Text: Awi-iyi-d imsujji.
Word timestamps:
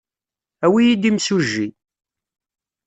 Awi-iyi-d 0.65 1.09
imsujji. 1.09 1.67